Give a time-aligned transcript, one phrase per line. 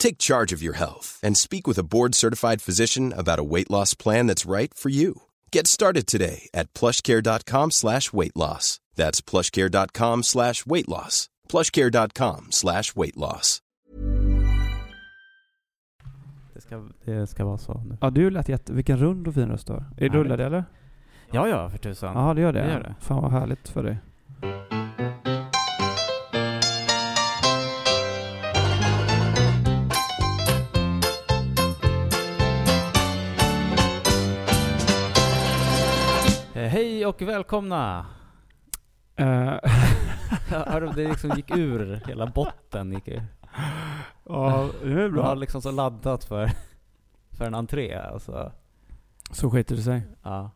[0.00, 3.94] Take charge of your health and speak with a board-certified physician about a weight loss
[3.94, 5.14] plan that's right for you.
[5.52, 8.80] Get started today at plushcare.com slash weight loss.
[8.96, 11.28] That's plushcare.com slash weight loss.
[11.48, 13.60] plushcare.com slash weight loss.
[16.54, 17.96] Det ska, det ska vara så nu.
[18.00, 18.72] Ja, du lät jätte...
[18.72, 19.84] Vilken rund och fin röst du har.
[19.96, 20.64] Det eller?
[21.32, 22.16] Ja, ja, för tusan.
[22.16, 22.62] Ja, det gör det.
[22.62, 22.94] Det gör det.
[23.00, 23.98] Fan vad härligt för dig.
[37.10, 38.06] Och välkomna!
[39.16, 39.26] Eh,
[40.48, 43.22] Hör det liksom gick ur, hela botten gick ur.
[44.24, 45.34] ja, det är Du har bra.
[45.34, 46.50] liksom så laddat för,
[47.38, 48.52] för en entré alltså.
[49.30, 50.02] Så skiter det sig.
[50.22, 50.50] Ja.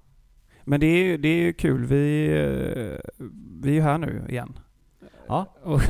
[0.64, 1.84] Men det är ju det är kul.
[1.84, 3.10] Vi, eh,
[3.62, 4.58] vi är ju här nu igen.
[5.26, 5.46] Ja.
[5.62, 5.80] Och,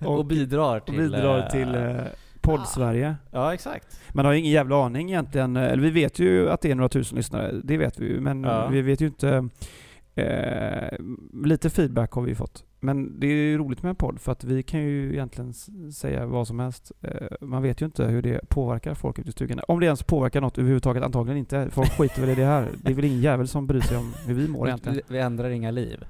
[0.06, 0.96] Och, bidrar till...
[0.96, 2.04] bidrar eh, till eh,
[2.44, 3.16] podd-Sverige.
[3.30, 4.00] Ja, exakt.
[4.12, 5.56] Man har ju ingen jävla aning egentligen.
[5.56, 7.60] Eller vi vet ju att det är några tusen lyssnare.
[7.64, 8.20] Det vet vi ju.
[8.20, 8.68] Men Ja.
[8.68, 9.48] vi vet ju inte...
[10.16, 10.98] Eh,
[11.44, 12.64] lite feedback har vi fått.
[12.80, 15.52] Men det är ju roligt med en podd för att vi kan ju egentligen
[15.92, 16.92] säga vad som helst.
[17.02, 19.62] Eh, man vet ju inte hur det påverkar folk ute i stugorna.
[19.68, 21.68] Om det ens påverkar något överhuvudtaget, antagligen inte.
[21.70, 22.68] Folk skiter väl i det här.
[22.82, 25.00] Det är väl ingen jävel som bryr sig om hur vi mår egentligen.
[25.08, 26.04] Vi ändrar inga liv.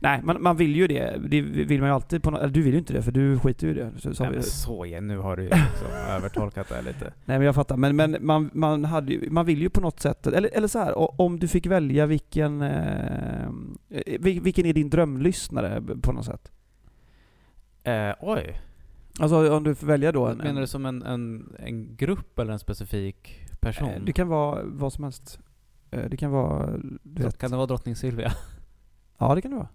[0.00, 1.16] Nej, man, man vill ju det.
[1.28, 3.66] Det vill man ju alltid på Eller du vill ju inte det för du skiter
[3.66, 3.90] ju i det.
[3.98, 7.04] Så, så Nej, men så igen, nu har du ju liksom övertolkat det lite.
[7.24, 10.00] Nej men jag fattar, men, men man, man, hade ju, man vill ju på något
[10.00, 13.48] sätt, eller, eller så här, om du fick välja vilken, eh,
[14.20, 16.50] vil- vilken är din drömlyssnare på något sätt?
[17.84, 18.60] Eh, oj.
[19.20, 20.36] Alltså om du får välja då en...
[20.38, 23.88] Menar du som en, en, en grupp eller en specifik person?
[23.88, 25.38] Eh, Det kan vara vad som helst.
[25.90, 26.70] Eh, Det kan vara,
[27.02, 27.38] du vet.
[27.38, 28.32] Kan det vara drottning Silvia?
[29.18, 29.68] Ja det kan det vara.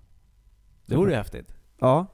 [0.86, 1.56] Det vore ju häftigt.
[1.80, 2.06] Ja.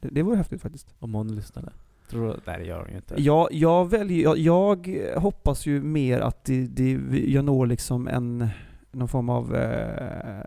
[0.00, 0.94] Det, det vore häftigt faktiskt.
[0.98, 1.72] Om hon lyssnade.
[2.10, 2.40] Tror du?
[2.46, 3.14] Nej det gör hon ju inte.
[3.22, 6.90] Jag, jag, väljer, jag, jag hoppas ju mer att det, det,
[7.26, 8.48] jag når liksom en
[8.94, 10.42] någon form av eh,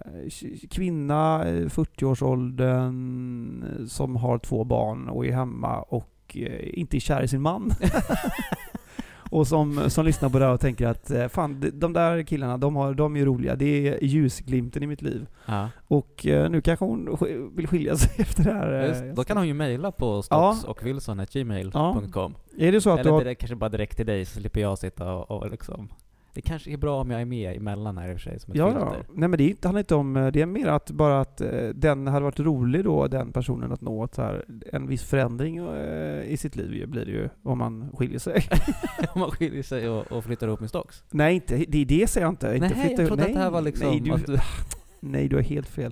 [0.70, 7.00] kvinna, eh, 40-årsåldern, eh, som har två barn och är hemma och eh, inte är
[7.00, 7.72] kär i sin man.
[9.32, 12.58] och som, som lyssnar på det här och tänker att eh, fan, de- där killarna,
[12.58, 13.56] de, har, de är roliga.
[13.56, 15.28] Det är ljusglimten i mitt liv.
[15.46, 15.70] Ja.
[15.88, 17.18] Och eh, nu kanske hon
[17.56, 18.82] vill skilja sig efter det här.
[18.82, 20.54] eh, Just, då kan hon ju mejla på Ja.
[20.54, 23.20] stocksochwilson.gmail.com Är det så att du Eller har...
[23.20, 25.90] direkt, kanske bara direkt till dig så slipper jag sitta och, och liksom
[26.38, 28.52] Det kanske är bra om jag är med emellan här i och för sig som
[28.52, 28.74] ett Ja, ja.
[28.94, 29.06] filter.
[29.14, 31.42] Nej men det är inte- handlar inte om, eh, det är mer att bara att
[31.42, 35.04] eh, den hade varit rolig då, den personen att nå att så här, en viss
[35.04, 38.44] förändring eh, i sitt liv blir det ju om man skiljer sig.
[39.14, 41.04] om man skiljer sig och, och flyttar ihop med Stocks.
[41.12, 42.54] nej, inte, det, det säger jag inte.
[42.56, 44.38] inte Nej, jag trodde att det här var liksom Nej, du, att du,
[45.00, 45.92] nej, du har helt fel.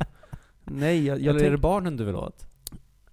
[0.64, 2.48] Nej, jag, jag Eller är det tänk, barnen du vill åt?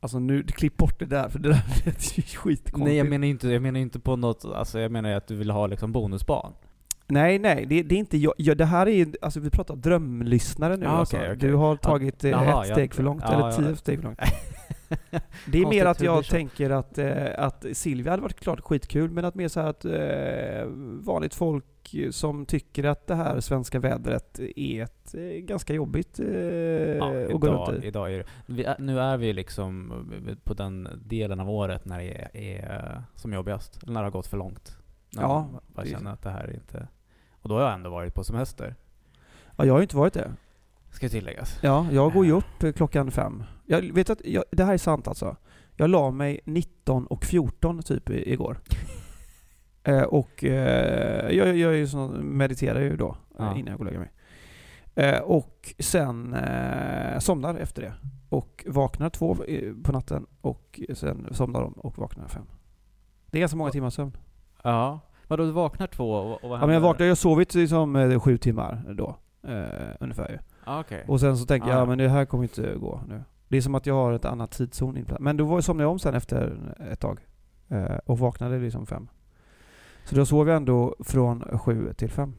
[0.01, 2.77] Alltså nu, klipp bort det där för det där lät ju skitkonstigt.
[2.77, 5.51] Nej jag menar inte, jag menar inte på något, alltså jag menar att du vill
[5.51, 6.53] ha liksom bonusbarn.
[7.13, 8.35] Nej, nej, det, det är inte jag.
[8.37, 8.57] jag.
[8.57, 11.17] Det här är ju- alltså vi pratar drömlyssnare nu Ah, alltså.
[11.17, 11.49] okej, okej.
[11.49, 13.53] Du har tagit eh, Jaha, ett steg för långt, ja, eller ja.
[13.53, 14.19] tio steg för långt.
[15.47, 19.25] Det är mer att jag tänker att, eh, att Silvia hade varit klart skitkul, men
[19.25, 20.65] att mer så att eh,
[21.01, 21.65] vanligt folk
[22.11, 27.31] som tycker att det här svenska vädret är ett eh, ganska jobbigt eh, Ja, att
[27.41, 27.87] gå idag, runt i.
[27.87, 29.93] idag är det, vi nu är vi liksom
[30.45, 33.79] på den delen av året när det är, är som jobbigast.
[33.87, 34.77] När det har gått för långt.
[35.11, 36.89] När Ja, man bara känner att det här är inte...
[37.43, 38.75] Och då har jag ändå varit på semester.
[39.57, 40.33] Ja, jag har ju inte varit det.
[40.91, 41.59] Ska tilläggas.
[41.63, 43.45] Ja, jag går ju upp eh, klockan fem.
[43.67, 45.37] Jag vet att, jag, det här är sant alltså.
[45.77, 48.59] Jag la mig 19 och 14 typ igår.
[49.85, 53.57] eh, och eh, jag, jag är ju sån, mediterar ju då eh, Ja.
[53.57, 54.11] innan jag går och lägger mig.
[54.95, 57.93] Eh, och sen eh, somnar efter det.
[58.29, 62.47] Och vaknar två eh, på natten och sen somnar de och vaknar fem.
[63.27, 64.17] Det är ganska många timmar sömn.
[64.63, 65.01] Ja.
[65.33, 67.97] Vadå, du vaknar två och, och vad Ja, men jag vaknar, jag har sovit liksom
[67.97, 69.17] eh, sju timmar då.
[69.49, 69.65] Eh,
[70.01, 70.39] ungefär ju.
[70.65, 71.05] Ah, okej.
[71.09, 73.23] Och sen så tänker jag, Ah, ja men det här kommer inte gå nu.
[73.49, 75.91] Det är som att jag har ett annat tidszon inplan- Men då var- somnade jag
[75.93, 77.19] om sen efter ett tag.
[77.69, 79.09] Eh, och vaknade liksom fem.
[80.05, 82.35] Så då sov jag ändå från sju till fem.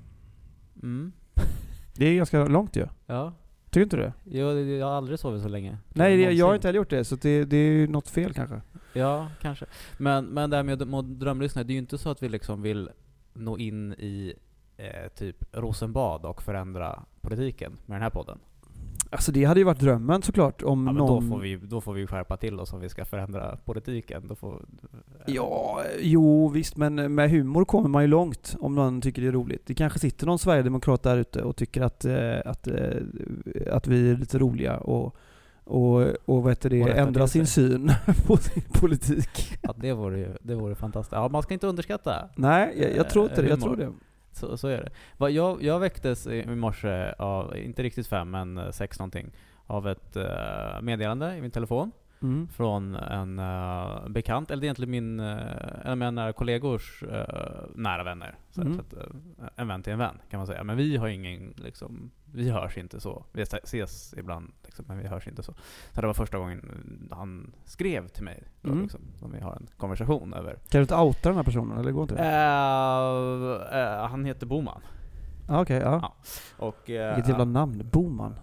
[0.83, 1.11] Mm.
[1.95, 2.87] Det är ganska långt ju.
[3.05, 3.33] Ja.
[3.69, 4.13] Tycker inte du det?
[4.23, 5.77] Jo, det- jag har aldrig sovit så länge.
[5.89, 6.55] Nej, det, jag har Någonsin.
[6.55, 7.03] inte heller gjort det.
[7.05, 8.61] Så det, det är ju något fel kanske.
[8.93, 9.65] Ja, kanske.
[9.97, 12.61] Men, men det här med att drömlyssna, det är ju inte så att vi liksom
[12.61, 12.89] vill
[13.33, 14.33] nå in i
[14.77, 18.39] eh, typ Rosenbad och förändra politiken med den här podden.
[19.09, 21.29] Alltså det hade ju varit drömmen såklart om Ja, men någon...
[21.29, 24.27] då, får vi, då får vi skärpa till oss om vi ska förändra politiken.
[24.27, 24.65] Då får,
[25.25, 29.31] Ja, jo visst, men med humor kommer man ju långt om någon tycker det är
[29.31, 29.61] roligt.
[29.65, 32.97] Det kanske sitter någon sverigedemokrat där ute och tycker att, eh, att, eh,
[33.71, 35.15] att vi är lite roliga och,
[35.65, 37.92] och, och heter det, Och ändra sin syn
[38.27, 39.57] på sin politik.
[39.62, 41.12] Ja, det vore ju det vore fantastiskt.
[41.12, 42.30] Ja, man ska inte underskatta.
[42.36, 43.48] Nej, jag, jag tror inte det.
[43.48, 43.75] Jag humor.
[43.75, 43.94] tror det.
[44.31, 45.30] Så, så är det.
[45.30, 49.31] Jag, jag väcktes i morse av, inte riktigt fem, men eh, sex någonting,
[49.65, 51.92] av ett eh, meddelande i min telefon
[52.23, 52.47] Mm.
[52.47, 55.37] från en eh, bekant, eller det är egentligen min, uh,
[55.85, 57.25] en av mina kollegors eh,
[57.75, 58.35] nära vänner.
[58.51, 58.73] Så, Mm.
[58.75, 58.93] så att,
[59.55, 60.63] en vän till en vän kan man säga.
[60.63, 63.25] Men vi har ingen, liksom, vi hörs inte så.
[63.31, 65.53] Vi ses ibland, liksom, men vi hörs inte så.
[65.91, 66.61] Så det var första gången
[67.11, 68.81] han skrev till mig, då, Mm.
[68.83, 70.51] liksom, som vi har en konversation över.
[70.53, 74.07] Kan du inte outa den här personen, eller går inte det?
[74.09, 74.81] Han heter Boman.
[75.47, 75.99] Ah, Okej, ja.
[76.01, 76.15] Ja.
[76.65, 77.89] Och, Vilket jävla namn.
[77.91, 78.35] Boman.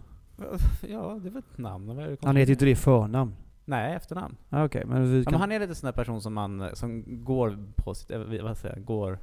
[0.88, 2.16] Ja, det väl ett namn.
[2.22, 3.34] Han heter ju inte det i förnamn.
[3.70, 4.36] Nej, efternamn.
[4.50, 5.32] Ah, Okej, men vi Ja, kan...
[5.32, 8.58] men han är lite sån där person som man, som går på sitt, eh, vad
[8.58, 9.18] säger jag, går,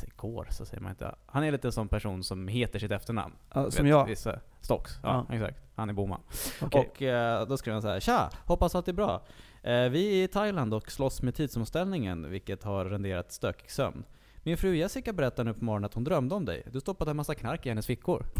[0.00, 1.14] säger går, så säger man inte.
[1.26, 3.34] Han är lite en sån person som heter sitt efternamn.
[3.54, 4.06] ja, som Vet, jag.
[4.06, 5.58] Vissa, Stocks, ja, exakt.
[5.74, 6.20] Han är Boman.
[6.62, 6.80] Okej.
[6.80, 8.30] Och eh, då skrev han så här, Tja!
[8.44, 9.22] Hoppas allt är bra.
[9.62, 14.04] Eh, vi är i Thailand och slåss med tidsomställningen, vilket har renderat stökig sömn.
[14.42, 16.62] Min fru Jessica berättar nu på morgonen att hon drömde om dig.
[16.72, 18.26] Du stoppade en massa knark i hennes fickor.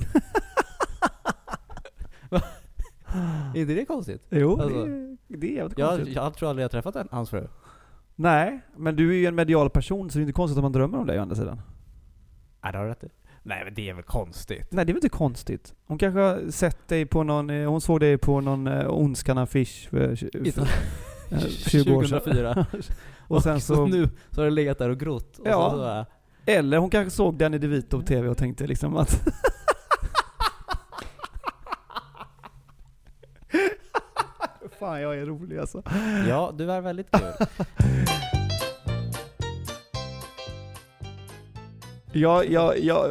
[3.56, 4.22] Är inte det konstigt?
[4.30, 6.14] Jo, Alltså, det, det är jävligt Jag, konstigt.
[6.16, 7.46] jag tror aldrig jag träffat en, hans fru.
[8.14, 10.72] Nej, men du är ju en medial person så det är inte konstigt att man
[10.72, 11.60] drömmer om dig å andra sidan.
[12.62, 13.08] Nej, det har du rätt i.
[13.42, 14.66] Nej men det är väl konstigt?
[14.70, 15.74] Nej, det är väl inte konstigt.
[15.86, 19.88] Hon kanske har sett dig på någon, eh, hon såg dig på någon eh, Ondskan-affisch
[19.90, 20.62] för, för, för
[21.36, 22.20] eh, 20 år sedan.
[22.20, 22.66] 2004.
[23.28, 25.38] Och sen så, nu så har det legat där och grott.
[25.38, 25.70] Och Ja.
[25.70, 26.04] så, så, äh,
[26.58, 29.28] eller hon kanske såg Danny DeVito på TV och tänkte liksom att
[34.78, 35.82] Fan jag är rolig alltså.
[36.28, 37.22] ja, du är väldigt kul.
[42.12, 43.06] Ja, ja, ja,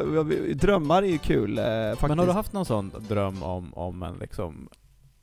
[0.54, 2.08] drömmar är ju kul eh, faktiskt.
[2.08, 4.68] Men har du haft någon sån dröm om, om en liksom...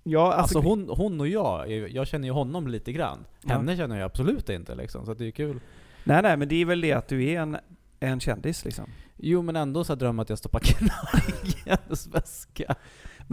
[0.04, 3.18] Ja, Alltså, alltså, hon, hon och jag, ju- jag känner ju honom lite grann.
[3.42, 3.50] Ja.
[3.54, 5.60] Henne känner jag absolut inte liksom, så det är kul.
[6.04, 7.58] Nej nej, men det är väl det att du är en,
[8.00, 8.86] en kändis liksom.
[9.18, 12.76] Jo men ändå så här dröm att jag stoppar knark i hennes väska.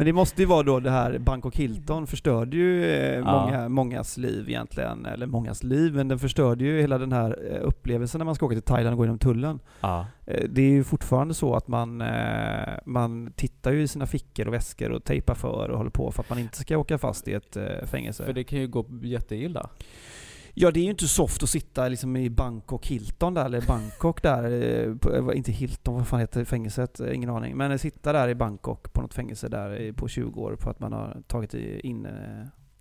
[0.01, 3.25] Men det måste ju vara då det här Bangkok Hilton förstörde ju eh, Ja.
[3.47, 5.07] många, mångas liv egentligen.
[5.07, 8.47] Eller mångas liv, men den förstörde ju hela den här eh, upplevelsen när man ska
[8.47, 9.61] åka till Thailand och gå genom tullen.
[9.81, 10.07] Ja.
[10.27, 12.03] Eh, Det är ju fortfarande så att man,
[12.85, 16.23] man tittar ju i sina fickor och väskor och tejpar för och håller på för
[16.23, 18.25] att man inte ska åka fast i ett fängelse.
[18.25, 19.69] För det kan ju gå jätteilla.
[20.55, 24.23] Ja, det är ju inte soft att sitta liksom i Bangkok Hilton där, eller Bangkok
[24.23, 27.01] där, eh, eh, inte Hilton, vad fan heter fängelset?
[27.01, 27.57] Eh, Ingen aning.
[27.57, 30.93] Men sitta där i Bangkok på något fängelse där på 20 år på att man
[30.93, 32.07] har tagit in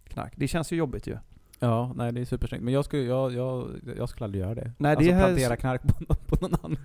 [0.03, 0.33] knark.
[0.35, 1.17] Det känns ju jobbigt ju.
[1.59, 2.63] Ja, nej det är supersnyggt.
[2.63, 4.71] Men jag skulle, jag, jag, jag skulle aldrig göra det.
[4.77, 6.77] Nej, alltså det här- plantera knark på, någon- på någon annan.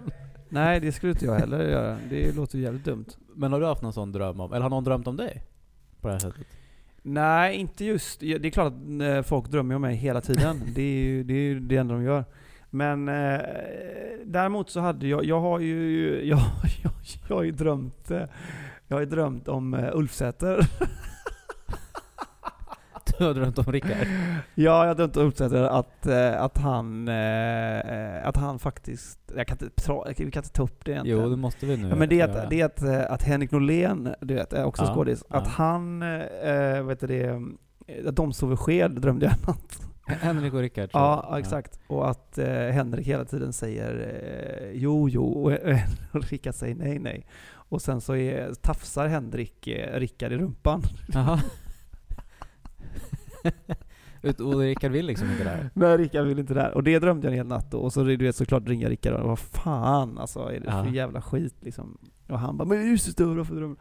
[0.49, 1.99] Nej, det skulle inte jag heller göra.
[2.11, 3.05] Det låter ju jävligt dumt.
[3.35, 5.43] Men har du haft någon sån dröm om, eller har någon drömt om dig?
[6.01, 6.47] På det här sättet?
[7.07, 8.21] Nej, inte just.
[8.21, 10.63] Det är klart att eh, folk drömmer om mig hela tiden.
[10.75, 12.25] Det är ju det, är ju det enda de gör.
[12.71, 13.41] Men eh,
[14.25, 16.39] däremot så hade jag, jag har ju, jag,
[16.83, 16.93] jag,
[17.29, 18.23] jag har ju drömt, eh,
[18.89, 20.67] jag har drömt om eh, Ulfsäter.
[23.19, 24.07] Du har drömt om Rickard?
[24.55, 25.33] Ja, jag har drömt om
[25.67, 30.63] att, eh, att han, eh, att han faktiskt, jag kan inte, vi kan inte ta
[30.63, 31.23] upp det egentligen.
[31.23, 33.23] Jo, det måste vi nu Ja, men det är, att, det är att, eh, att
[33.23, 35.37] Henrik Norlén, du vet, är också Ja, skådis, ja.
[35.37, 37.43] att han, eh, vet du det,
[38.09, 39.81] att de sover sked drömde jag natt.
[40.07, 41.39] Henrik och Rickard Ja, jag.
[41.39, 41.79] exakt.
[41.87, 43.93] Och att eh, Henrik hela tiden säger
[44.63, 45.53] eh, jo, jo, och,
[46.13, 47.27] och Rickard säger nej, nej.
[47.69, 50.83] Och sen så är, tafsar Henrik eh, Rickard i rumpan.
[54.39, 55.71] Och Rickard vill liksom inte det här.
[55.75, 56.75] Men Rickard vill inte det här.
[56.75, 57.79] Och det drömde jag en hel natt då.
[57.79, 60.91] Och så du vet såklart ringa Rickard och vad fan alltså, är det för Ja.
[60.95, 61.99] jävla skit liksom?
[62.29, 63.77] Och han bara 'Men det är så stora för drömmar'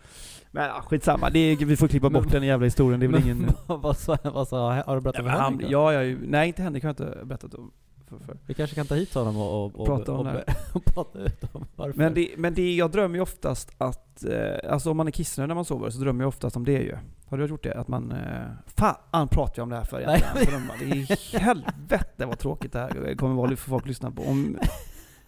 [0.51, 3.07] Men ja, skitsamma, det är, vi får klippa bort Men- den jävla historien, det är
[3.07, 3.47] väl ingen...
[3.67, 5.67] vad, sa, vad sa, har du berättat Ja, för Henrik?
[5.69, 7.71] ja, jag, nej inte Henrik har jag inte berättat om.
[8.19, 8.37] För, för.
[8.45, 10.43] Vi kanske kan ta hit honom och, och, och, Prata om och, det.
[10.73, 11.97] och prata ut om varför.
[11.97, 15.47] Men, det, men det, jag drömmer ju oftast att, eh, alltså om man är kissnödig
[15.47, 16.97] när man sover så drömmer jag oftast om det ju.
[17.25, 17.73] Har du gjort det?
[17.73, 18.17] Att man, eh,
[18.65, 20.69] fan pratar jag om det här för egentligen?
[20.79, 24.23] Det är helvete vad tråkigt det här kommer vara för folk att lyssna på.
[24.23, 24.57] Om,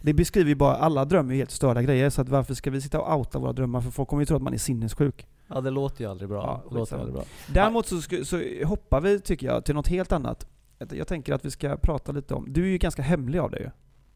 [0.01, 2.81] det beskriver ju bara, alla drömmer ju helt störda grejer, så att varför ska vi
[2.81, 3.81] sitta och outa våra drömmar?
[3.81, 5.27] För folk kommer ju tro att man är sinnessjuk.
[5.47, 6.43] Ja det låter ju aldrig bra.
[6.43, 7.01] Ja, låter skitsamma.
[7.01, 7.23] aldrig bra.
[7.47, 10.47] Däremot så, så hoppar vi, tycker jag, till något helt annat.
[10.77, 13.61] Jag tänker att vi ska prata lite om, du är ju ganska hemlig av dig
[13.61, 13.69] ju.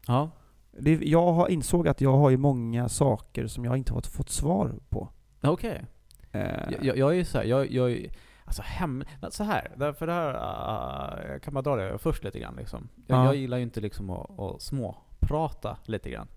[0.06, 0.30] Ja.
[0.78, 4.30] Det, jag har insåg att jag har ju många saker som jag inte har fått
[4.30, 5.08] svar på.
[5.40, 5.84] Okej.
[6.32, 8.10] Eh, Jag, jag, jag är ju såhär, jag, jag är
[8.44, 9.04] Alltså hem...
[9.30, 12.88] Så här, därför det här, uh, jag kan bara dra det först lite grann liksom.
[13.06, 13.24] Jag, Ja.
[13.24, 16.28] jag gillar ju inte liksom att, att småprata lite grann.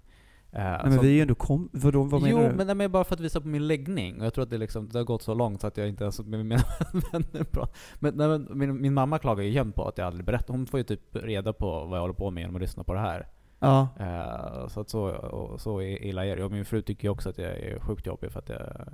[0.56, 1.70] Eh, nej, men vi är ju ändå kom...
[1.74, 2.56] Vadå, vad jo, menar du?
[2.56, 4.20] men det är bara för att visa på min läggning.
[4.20, 6.04] Och jag tror att det, liksom, det har gått så långt så att jag inte
[6.04, 7.76] ens vänner pratar.
[8.00, 10.54] Men, nej, men min, min mamma klagar ju jämt på att jag aldrig berättar.
[10.54, 12.94] Hon får ju typ reda på vad jag håller på med genom att lyssna på
[12.94, 13.28] det här.
[13.60, 13.88] Ja.
[14.00, 16.44] Eh, så att så, så illa är det.
[16.44, 18.88] Och min fru tycker ju också att jag är sjukt jobbig för att jag,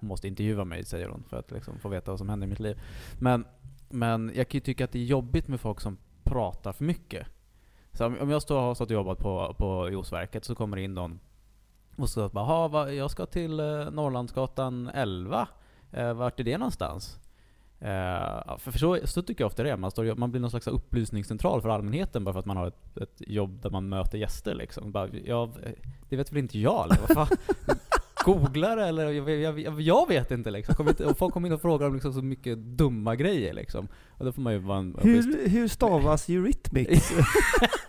[0.00, 2.50] hon måste intervjua mig, säger hon, för att liksom få veta vad som händer i
[2.50, 2.80] mitt liv.
[3.18, 3.44] Men,
[3.88, 7.26] men jag kan ju tycka att det är jobbigt med folk som pratar för mycket.
[7.96, 10.82] Så om om jag står, har stått och jobbat på, på Josverket så kommer det
[10.82, 11.20] in någon
[11.96, 15.48] och så bara "Ha, va, jag ska till eh, Norrlandsgatan 11.
[15.92, 17.18] Eh, vart är det någonstans?
[17.80, 17.90] Eh,
[18.46, 19.76] ja, för, för så, så tycker jag ofta det är.
[19.76, 22.96] Man, står, man blir någon slags upplysningscentral för allmänheten bara för att man har ett,
[22.96, 24.92] ett jobb där man möter gäster liksom.
[24.92, 25.50] Bara, ja,
[26.08, 27.36] det vet väl inte jag eller vad fan?
[28.24, 29.10] Googlar eller?
[29.10, 30.74] Jag, jag, jag, jag vet inte liksom.
[30.74, 33.88] Kommer inte, och folk kommer in och frågar om liksom så mycket dumma grejer liksom.
[34.08, 37.12] Och då får man ju vara en Hur, hur stavas Eurythmics?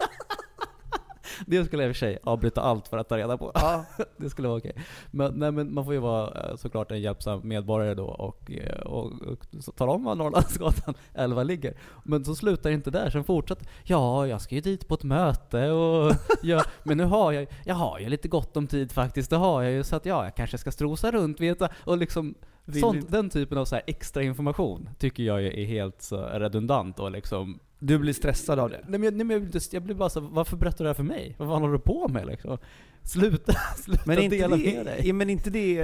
[1.50, 3.52] Det skulle jag i och för sig avbryta allt för att ta reda på.
[3.54, 3.86] ja.
[4.18, 4.76] det skulle vara okej.
[5.12, 8.80] Men, nej, men man får ju vara eh, såklart en hjälpsam medborgare då och, eh,
[8.80, 11.78] och, och tala om var Norrlandsgatan 11 ligger.
[12.04, 15.04] Men så slutar det inte där, sen fortsätter Ja, jag ska ju dit på ett
[15.04, 19.30] möte och ja, Men nu har jag, jag har ju lite gott om tid faktiskt,
[19.30, 19.84] det har jag ju.
[19.84, 22.36] Så att ja, jag kanske ska strosa runt vet du, och liksom
[22.82, 27.98] sånt, Den typen av så extra information tycker jag är helt redundant och liksom Du
[28.00, 28.80] blir stressad av det?
[28.88, 30.90] Nej men, jag- nej, men jag, blir, jag blir bara så varför berättar du det
[30.90, 31.36] här för mig?
[31.38, 32.58] Vad fan håller du på med liksom?
[33.04, 35.14] Sluta, sluta Men inte dela det, med dig.
[35.14, 35.80] men inte det,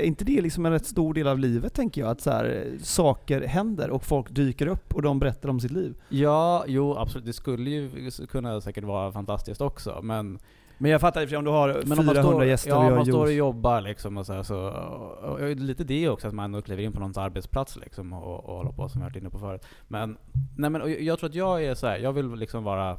[0.00, 2.10] eh, inte det liksom en rätt stor del av livet tänker jag?
[2.10, 5.94] Att så här, saker händer och folk dyker upp och de berättar om sitt liv.
[6.08, 7.26] Ja, jo absolut.
[7.26, 10.38] Det skulle ju kunna säkert vara fantastiskt också, men...
[10.82, 12.82] Men jag fattar i om du har Men om 400 man står, gäster ja, och
[12.82, 16.28] man gör står och jobbar liksom och så, här, så och, och, lite det också,
[16.28, 19.16] att man kliver in på någons arbetsplats liksom och, och håller på som vi varit
[19.16, 19.66] inne på förut.
[19.88, 20.18] Men,
[20.56, 22.98] nej men jag jag tror att jag är så här, jag vill liksom vara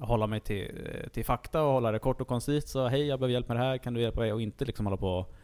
[0.00, 0.70] hålla mig till,
[1.12, 2.68] till fakta och hålla det kort och koncist.
[2.68, 4.32] Så hej, jag behöver hjälp med det här, kan du hjälpa mig?
[4.32, 5.34] Och inte liksom hålla på och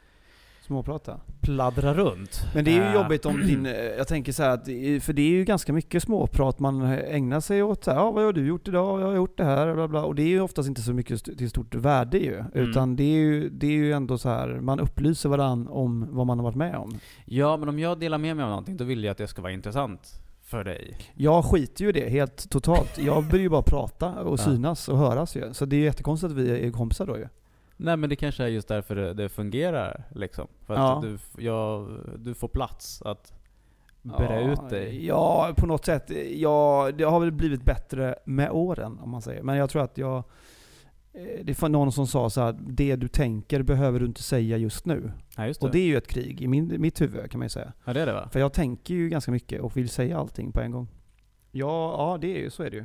[0.66, 1.20] Småprata.
[1.40, 2.46] pladdra runt.
[2.54, 4.64] Men det är ju Eh, jobbigt om din, eh, jag tänker så att,
[5.04, 7.84] för det är ju ganska mycket småprat man ägnar sig åt.
[7.84, 9.00] Så här, ja, vad har du gjort idag?
[9.00, 10.04] Jag har gjort det här, bla bla.
[10.04, 12.34] Och det är ju oftast inte så mycket till stort värde ju.
[12.34, 12.50] Mm.
[12.54, 16.26] Utan det är ju, det är ju ändå så här, man upplyser varandra om vad
[16.26, 16.98] man har varit med om.
[17.24, 19.42] Ja, men om jag delar med mig av någonting, då vill jag att det ska
[19.42, 20.98] vara intressant för dig.
[21.14, 22.98] Jag skiter ju i det helt totalt.
[22.98, 25.54] Jag börjar ju bara prata och synas och höras ju.
[25.54, 27.26] Så det är ju jättekonstigt att vi är kompisar då ju.
[27.76, 30.48] Nej men det kanske är just därför det, det fungerar liksom.
[30.66, 31.02] För att Ja.
[31.02, 31.86] du, ja,
[32.18, 33.32] du får plats att
[34.02, 35.06] bre ja, ut dig.
[35.06, 36.10] Ja, på något sätt.
[36.34, 39.42] Ja, det har väl blivit bättre med åren om man säger.
[39.42, 40.16] Men jag tror att jag...
[41.12, 44.56] eh, Det var någon som sa så här, det du tänker behöver du inte säga
[44.56, 45.12] just nu.
[45.36, 45.66] Ja, just det.
[45.66, 47.72] Och det är ju ett krig i min, mitt huvud kan man ju säga.
[47.84, 48.28] ja, det är det va?
[48.32, 50.88] För jag tänker ju ganska mycket och vill säga allting på en gång.
[51.50, 52.84] Ja, ja det är ju, så är det ju.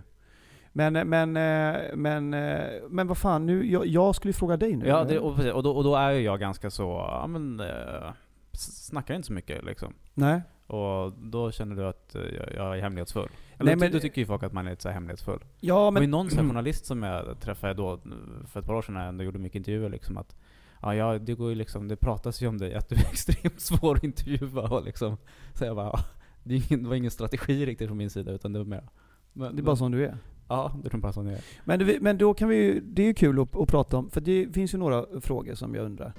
[0.80, 4.76] Men, men, eh, men, eh, men vad fan nu, jag, jag skulle ju fråga dig
[4.76, 4.88] nu.
[4.88, 8.12] Ja, det, och, och, då, och då är jag ganska så, ja men, eh,
[8.52, 9.94] snackar inte så mycket liksom.
[10.14, 10.42] Nej.
[10.68, 12.22] Och då känner du att eh,
[12.56, 13.24] jag, är hemlighetsfull?
[13.24, 15.40] Eller Nej, men- men, då tycker ju folk att man är lite så hemlighetsfull.
[15.60, 16.12] Ja, Men, men...
[16.12, 18.00] någon journalist som jag träffade då
[18.48, 20.36] för ett par år sedan när jag ändå gjorde mycket intervjuer liksom att
[20.82, 23.62] Ja, ja, det går ju liksom, det pratas ju om dig att du är extremt
[23.62, 25.18] svår att intervjua och liksom
[25.54, 26.00] Så jag bara, ja,
[26.44, 28.84] det, var ingen strategi riktigt från min sida utan det var mer
[29.34, 30.18] men, Det är bara som du är.
[30.50, 31.42] Ja, det bara som det är.
[31.66, 34.10] Men, det- men då kan vi ju, det är ju kul att, att prata om,
[34.10, 36.14] för det finns ju några frågor som jag undrar.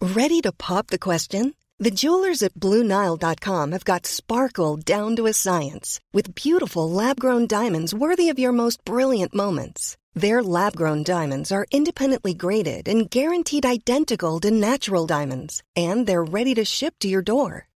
[0.00, 1.54] Ready to pop the question?
[1.78, 7.46] The jewelers at BlueNile.com have got sparkle down to a science with beautiful lab grown
[7.46, 9.96] diamonds worthy of your most brilliant moments.
[10.14, 16.22] Their lab grown diamonds are independently graded and guaranteed identical to natural diamonds, and they're
[16.24, 17.66] ready to ship to your door.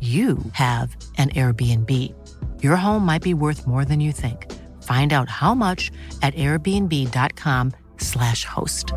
[0.00, 1.90] you have an Airbnb.
[2.62, 4.46] Your home might be worth more than you think.
[4.82, 5.90] Find out how much
[6.22, 8.92] at airbnb.com/slash host.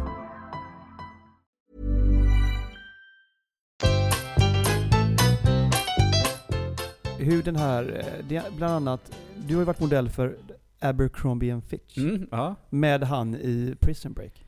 [7.18, 9.12] Hur den här, eh, bland annat,
[9.48, 10.36] du har ju varit modell för
[10.80, 11.98] Abercrombie and Fitch.
[11.98, 12.56] Mm, ja.
[12.70, 14.43] Med han i Prison Break.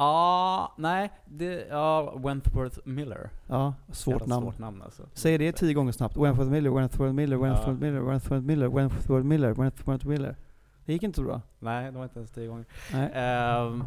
[0.00, 1.10] Ja, nej.
[1.26, 3.30] Det, ja, Wentworth Miller.
[3.46, 4.46] Ja, svårt Jävla namn.
[4.46, 5.02] Svårt namn alltså.
[5.14, 6.16] Säg det tio gånger snabbt.
[6.16, 10.36] Wentworth Miller, Wentworth Miller, Wentworth Miller, Wentworth Miller, Wentworth Miller, Wentworth Miller.
[10.84, 11.40] Det gick inte så bra.
[11.58, 12.64] Nej, det var inte ens tio gånger.
[12.92, 13.10] Nej.
[13.14, 13.80] Jag-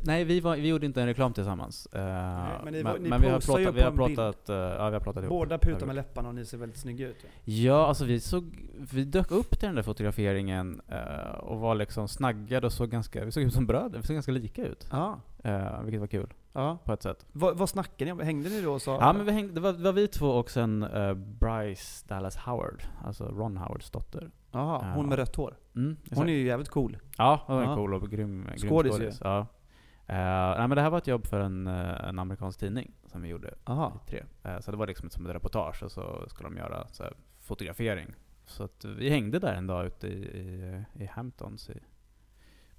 [0.00, 1.88] nej, vi, var, vi gjorde inte en reklam tillsammans.
[1.94, 4.88] Uh, men ni var- ni men vi har pratat, på vi har pratat, eh, ja,
[4.88, 5.28] vi har pratat ihop.
[5.38, 7.16] Båda putar med läpparna och ni ser väldigt snygga ut.
[7.44, 12.08] Ja, alltså vi såg, vi dök upp till den där fotograferingen eh, och var liksom
[12.08, 14.86] snaggade och såg ganska, vi såg ut som bröder, vi såg ganska lika ut.
[14.90, 15.20] Ja.
[15.82, 16.78] Vilket var kul, ja.
[16.84, 17.26] på ett sätt.
[17.32, 18.20] Vad, vad snackade ni om?
[18.20, 18.98] Hängde ni då och sa?
[19.00, 22.36] Ja men vi hängde, det var, det var vi två och sen eh, Bryce Dallas
[22.36, 24.30] Howard, alltså Ron Howards dotter.
[24.52, 25.56] Jaha, hon med rött hår.
[25.76, 26.98] Mm, Hon är ju jävligt cool.
[27.18, 27.74] Ja, hon var Ja.
[27.74, 29.20] cool och grym, grym skådis.
[29.24, 29.46] Ja.
[30.06, 33.22] Eh, nej men det här var ett jobb för en, eh, en amerikansk tidning som
[33.22, 33.54] vi gjorde.
[33.64, 34.00] Aha.
[34.06, 34.24] i Tre.
[34.42, 37.02] Eh, så det var liksom ett, som ett reportage och så skulle de göra så
[37.02, 38.14] här, fotografering.
[38.46, 41.80] Så att vi hängde där en dag ute i, i, i Hamptons i,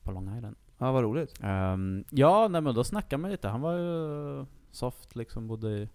[0.02, 0.56] på Long Island.
[0.78, 1.40] Ja, vad roligt.
[1.44, 3.48] Ehm, ja, nej men då snackade man lite.
[3.48, 5.90] Han var ju soft liksom, bodde i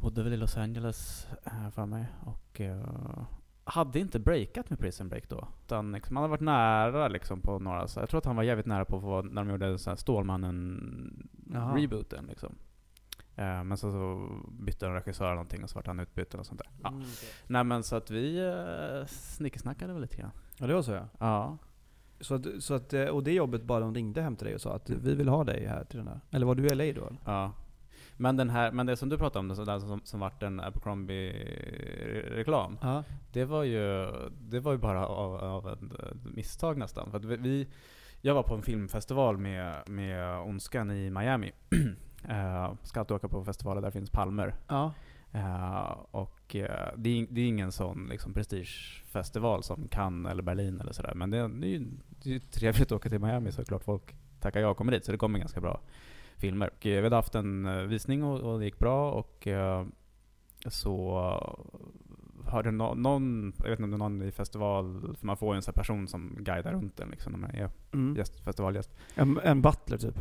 [0.00, 1.28] Bodde väl i Los Angeles
[1.74, 3.24] för mig och eh,
[3.68, 5.48] hade inte breakat med Prison Break då.
[5.64, 8.42] Utan liksom, han hade varit nära liksom på några, så jag tror att han var
[8.42, 11.76] jävligt nära på få, när de gjorde så här Stålmannen Jaha.
[11.76, 12.54] rebooten liksom.
[13.36, 16.46] Eh, men så, så bytte de regissör eller någonting och så vart han utbytt och
[16.46, 16.70] sånt där.
[16.82, 16.88] Ja.
[16.88, 17.28] Mm, okej.
[17.46, 20.30] Nej men så att vi uh, snickesnackade väl lite grann.
[20.58, 21.08] Ja, det var så ja.
[21.18, 21.58] Ja.
[22.20, 24.60] Så att, så att, eh, och det jobbet bara de ringde hem till dig och
[24.60, 26.20] sa att vi vill ha dig här till den här.
[26.30, 27.06] Eller var du i LA då?
[27.06, 27.18] eller?
[27.24, 27.52] Ja.
[28.16, 32.78] Men, den här, men det som du pratade om, där som, som vart en Abercrombie-reklam.
[32.82, 33.04] Ja.
[33.32, 34.06] Det var ju,
[34.40, 35.80] det var ju bara av, av ett
[36.34, 37.10] misstag nästan.
[37.10, 37.66] För vi- vi,
[38.20, 41.52] jag var på en filmfestival med, med Ondskan i Miami.
[42.30, 44.54] uh, ska alltid åka på festivaler där det finns palmer.
[44.68, 44.92] Ja.
[45.32, 50.80] Eh, och eh, det, är, det är ingen sån liksom, prestigefestival som Cannes eller Berlin
[50.80, 51.12] eller sådär.
[51.14, 51.86] Men det, är- det är ju
[52.22, 55.04] det är trevligt att åka till Miami så klart folk tackar ja och kommer dit.
[55.04, 55.80] Så det kommer ganska bra
[56.38, 56.70] filmer.
[56.78, 59.84] Och, eh, vi hade haft en eh, visning och, och det gick bra och eh,
[60.66, 61.20] så
[62.46, 65.54] hörde no, någon, jag vet inte om det är någon i festival, för man får
[65.54, 68.16] ju en sån person som guidar runt en liksom när man är Mm.
[68.16, 68.90] gäst, festivalgäst.
[69.14, 70.18] En, en butler typ?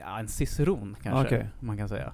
[0.00, 1.48] Ja, en ciceron kanske, Okej.
[1.60, 2.12] man kan säga.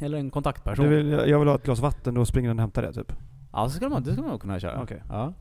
[0.00, 0.84] Eller en kontaktperson.
[0.84, 3.12] Du vill, jag vill ha ett glas vatten, då springer den och hämtar det typ?
[3.52, 4.82] Ja, så skulle man, det skulle man kunna köra.
[4.82, 5.02] Okej.
[5.08, 5.32] Ja.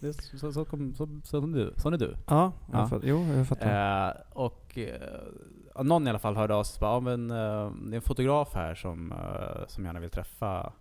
[0.00, 2.16] Det, är så, så, kom, så, så, du, sån är du.
[2.26, 2.86] Ja, jag Ja.
[2.86, 4.08] fatt, jo jag fattar.
[4.08, 7.94] Eh, och eh, någon i alla fall hörde av sig och men, eh, det är
[7.96, 10.72] en fotograf här som, eh, som gärna vill träffa,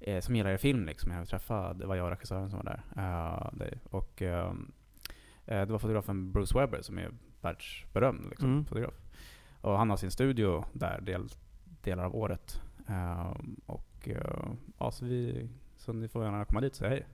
[0.00, 1.12] eh, som gillar er film liksom.
[1.12, 2.82] Jag vill träffa, det var jag och regissören som var där.
[2.96, 3.78] Eh, dig.
[3.90, 4.52] och eh,
[5.46, 8.64] eh, det var fotografen Bruce Webber som är världsberömd liksom, Mm.
[8.64, 8.94] fotograf.
[9.60, 11.28] Och han har sin studio där del,
[11.82, 12.60] delar av året.
[13.66, 14.08] Och
[14.78, 17.06] ja, så, vi, så ni får gärna komma dit och säga hej.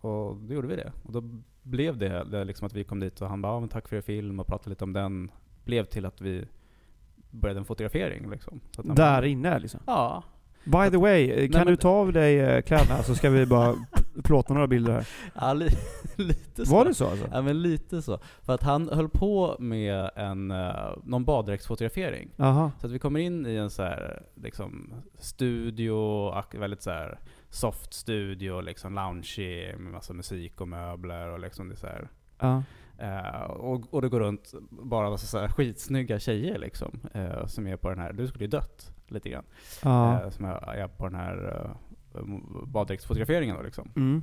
[0.00, 0.92] Och då gjorde vi det.
[1.02, 1.22] Och då
[1.62, 3.96] blev det, det liksom att vi kom dit och han bara, ja, men tack för
[3.96, 5.30] er film och pratade lite om den.
[5.64, 6.44] Blev till att vi
[7.30, 8.60] började en fotografering liksom.
[8.76, 9.80] Där man, inne liksom?
[9.86, 10.24] Ja.
[10.64, 13.46] By the way, eh, kan men- du ta av dig eh, kläderna så ska vi
[13.46, 13.74] bara
[14.24, 15.08] plåta några bilder här.
[15.34, 15.68] ja li,
[16.16, 16.74] lite så.
[16.76, 17.28] Var det så alltså?
[17.32, 18.18] Ja men lite så.
[18.42, 22.30] För att han höll på med en, uh, någon baddräktsfotografering.
[22.36, 27.18] Så att vi kommer in i en så här, liksom, studio, väldigt så här
[27.50, 31.86] soft studio, liksom loungeig med massa musik och möbler och liksom det så
[32.38, 32.62] Ja.
[32.98, 37.66] eh, och, och det går runt bara massa så här skitsnygga tjejer liksom, eh, som
[37.66, 39.44] är på den här, du skulle ju dött lite grann,
[39.82, 40.22] Ja.
[40.22, 41.66] eh, som är, är på den här
[42.14, 42.22] eh,
[42.66, 43.92] baddräktsfotograferingen då liksom.
[43.96, 44.22] Mm.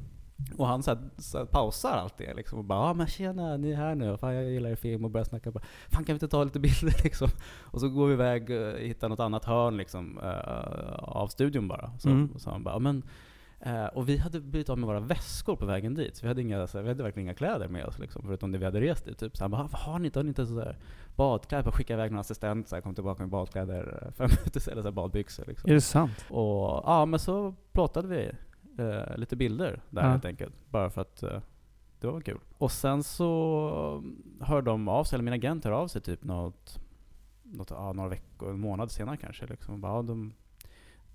[0.57, 3.57] Och han så här, så här, pausar allt det liksom och bara ah, men tjena,
[3.57, 6.13] ni är här nu, fan jag gillar er film och börjar snacka bara Fan kan
[6.13, 7.27] vi inte ta lite bilder liksom?
[7.61, 11.91] Och så går vi iväg, uh, hittar något annat hörn liksom uh, av studion bara.
[11.99, 12.39] Så, Mm.
[12.39, 13.03] så han bara, ja, men
[13.59, 16.41] eh, och vi hade blivit av med våra väskor på vägen dit, så vi hade,
[16.41, 18.81] inga, så här, vi hade verkligen inga kläder med oss liksom, förutom det vi hade
[18.81, 19.13] rest i.
[19.13, 19.37] Typ.
[19.37, 20.77] Så han bara, "Ah, har ni inte, har ni inte så här,
[21.15, 21.63] badkläder?
[21.63, 24.81] Bara skicka iväg någon assistent, så här, kom tillbaka med badkläder, eh, fem minuter eller
[24.81, 25.69] så här, badbyxor liksom.
[25.69, 26.25] Är det sant?
[26.29, 28.31] Och ja, men så plåtade vi
[28.77, 30.07] eh, lite bilder där Ja.
[30.09, 30.53] helt enkelt.
[30.69, 31.39] Bara för att eh,
[31.99, 32.39] det var kul.
[32.57, 34.03] Och sen så
[34.41, 36.79] hör de av sig, eller min agent hör av sig typ något,
[37.43, 39.45] något ja, några veckor, en månad senare kanske.
[39.47, 39.81] Liksom.
[39.81, 40.33] Bara, ja, de,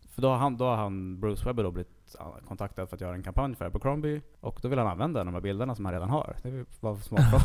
[0.09, 2.17] för då har, han, då har han, Bruce Webber då blivit
[2.49, 4.23] kontaktad för att göra en kampanj för Abercrombie.
[4.41, 6.37] Och då vill han använda de här bilderna som han redan har.
[6.43, 7.41] Det var smart för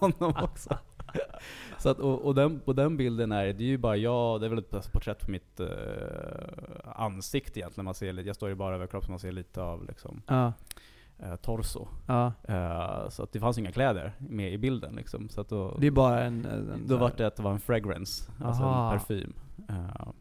[0.00, 0.78] honom också.
[1.78, 4.46] Så att, och, och, den, och den bilden är, det är ju bara jag, det
[4.46, 5.68] är väl ett porträtt på mitt eh,
[6.84, 7.84] ansikte egentligen.
[7.84, 10.52] Man ser, lite- jag står ju bara över kroppen, man ser lite av liksom, Ja.
[11.18, 11.88] eh, torso.
[12.48, 15.28] Eh, så att det fanns inga kläder med i bilden liksom.
[15.28, 16.44] Så att då, Det är bara en...
[16.44, 18.92] en då var det att det var en fragrance, alltså Aha.
[18.92, 19.32] en parfym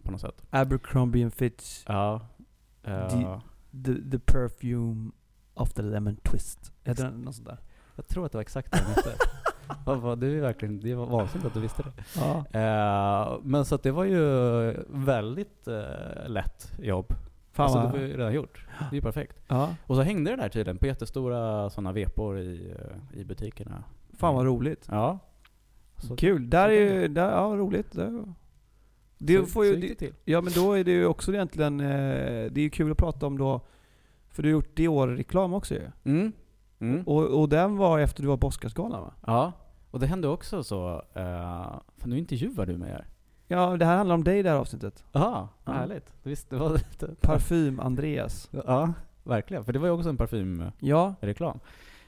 [0.03, 0.43] på något sätt.
[0.49, 2.21] Abercrombie and Fitch, Ja.
[2.83, 3.41] De-
[3.85, 5.11] the, the perfume
[5.53, 6.73] of the lemon twist.
[6.83, 7.57] Heter den något sånt där?
[7.95, 9.15] jag tror att det var exakt det den hette.
[10.17, 11.91] Du är verkligen, det var vansinnigt att du visste det.
[12.15, 12.45] Ja.
[12.59, 14.23] Eh, men så det var ju
[14.89, 17.13] väldigt eh, lätt jobb.
[17.51, 18.67] Fan alltså det var ju redan gjort.
[18.79, 19.37] Det är ju perfekt.
[19.47, 19.75] ja.
[19.87, 23.83] Och så hängde det där tydligen på jättestora sådana vepor i, eh, i butikerna.
[24.17, 24.87] Fan vad roligt.
[24.91, 25.19] Ja.
[25.97, 26.49] Så, Kul.
[26.49, 27.91] Där är ju, där, ja roligt.
[27.91, 28.23] Det,
[29.17, 30.13] det så, får ju, det det, till.
[30.25, 33.37] ja men då är det ju också egentligen, det är ju kul att prata om
[33.37, 33.61] då,
[34.29, 35.81] för du har gjort Dior-reklam också ju.
[36.03, 36.33] Mm.
[36.83, 37.03] Mm.
[37.07, 39.13] Och, och den var efter du var på Oscarsgalan va?
[39.25, 39.51] Ja.
[39.91, 43.05] Och det hände också så, uh, för nu intervjuar du mig här.
[43.47, 45.03] Ja, det här handlar om dig det här avsnittet.
[45.11, 45.71] Jaha, Ja.
[45.71, 46.13] härligt.
[46.23, 46.77] Visst, det var.
[47.21, 48.49] Parfym-Andreas.
[48.65, 48.93] Ja,
[49.23, 49.65] verkligen.
[49.65, 50.71] För det var ju också en parfymreklam.
[50.79, 51.15] Ja,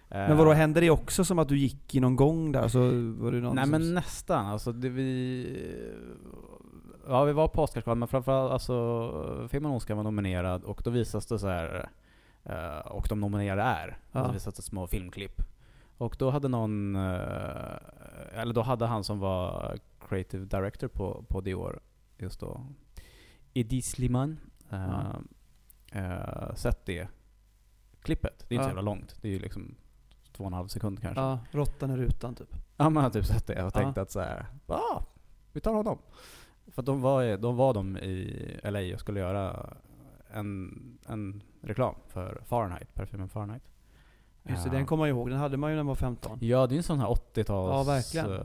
[0.10, 2.68] Eh, men vadå, hände det också som att du gick i någon gång där?
[2.68, 2.80] Så
[3.24, 4.46] var det någon Nej men nästan.
[4.46, 5.48] Alltså det vi...
[7.08, 11.26] Ja vi var på Oscarsgalan men framförallt alltså filmen Oscar var nominerad och då visas
[11.26, 11.90] det så här
[12.46, 13.98] eh, och de nominerade är.
[14.12, 14.20] Ja.
[14.20, 15.42] Och så visas det små filmklipp.
[15.98, 17.78] Och då hade någon, eh,
[18.34, 19.78] eller då hade han som var
[20.10, 21.80] creative director på, på Dior
[22.18, 22.66] just då,
[23.54, 24.40] Edi Sliman,
[24.72, 25.16] eh,
[25.92, 27.08] eh, sett det
[28.02, 28.46] klippet.
[28.50, 28.64] Det är inte Ja.
[28.64, 29.16] så jävla långt.
[29.22, 29.76] Det är ju liksom
[30.34, 31.22] två och en halv sekund kanske.
[31.22, 32.56] Ja, råttan i rutan typ.
[32.78, 35.02] Ja man har typ sett det och tänkt att så här, ah,
[35.52, 35.98] vi tar honom.
[36.68, 39.74] För de var, de var de i LA och skulle göra
[40.34, 43.64] en, en reklam för Fahrenheit, parfymen Fahrenheit.
[44.44, 44.74] Just det, Ja.
[44.74, 45.30] den kommer jag ihåg.
[45.30, 46.38] Den hade man ju när man var 15.
[46.42, 48.42] Ja, det är en sån här 80-tals Ja, eh,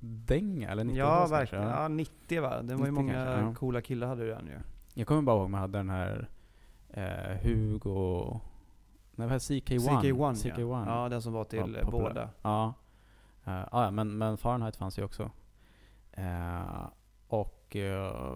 [0.00, 1.64] dänga, eller 90 Ja, verkligen.
[1.64, 2.62] Ja, 90 va?
[2.62, 4.58] Det var ju 90 många kanske, coola killar hade den ju.
[4.94, 6.28] Jag kommer bara ihåg man hade den här
[6.90, 8.40] eh, Hugo...
[9.16, 10.00] Nej, vad heter CK1?
[10.00, 10.60] CK1, CK1.
[10.86, 11.02] ja.
[11.02, 11.08] ja.
[11.08, 12.28] den som var till var eh, båda.
[12.42, 12.74] Ja.
[13.44, 15.30] Eh, ja, men, men Fahrenheit fanns ju också.
[16.12, 16.86] Eh,
[17.28, 17.76] och...
[17.76, 18.34] eh,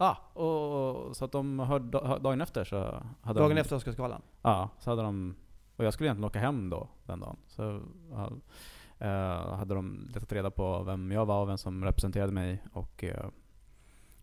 [0.00, 4.22] Ja, och, så att de hörde, dagen efter så hade Dagen de, efter Oscarsgalan.
[4.42, 5.36] Ja, så hade de...
[5.76, 7.36] Och jag skulle egentligen åka hem då, den dagen.
[7.46, 7.80] Så
[8.98, 12.62] eh, hade de letat reda på vem jag var och vem som representerade mig.
[12.72, 13.26] Och eh,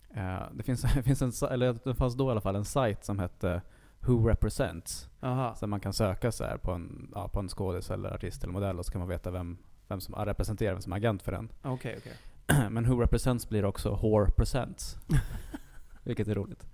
[0.09, 3.03] eh, det, finns, det, finns en, eller det fanns då i alla fall en sajt
[3.03, 3.61] som hette
[3.99, 5.09] Who Represents.
[5.21, 5.55] Aha.
[5.55, 8.53] Så man kan söka så här på en, ja, på en skådis eller artist eller
[8.53, 11.31] modell och så kan man veta vem, vem som representerar, vem som är agent för
[11.31, 11.49] den.
[11.63, 12.17] Okej, okej.
[12.69, 14.97] Men Who Represents blir också Whore Presents.
[16.07, 16.67] Vilket är roligt.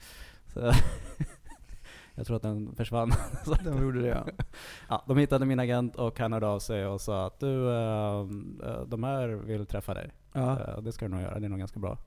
[0.48, 0.60] Så
[2.15, 3.12] jag tror att den försvann.
[3.46, 4.26] Så att- De gjorde det ja.
[4.89, 8.19] ja, de hittade min agent och han hörde av sig och sa att du, eh,
[8.63, 10.12] eh, de här vill träffa dig.
[10.34, 10.60] ja.
[10.60, 11.98] Eh, det ska du nog göra, det är nog ganska bra.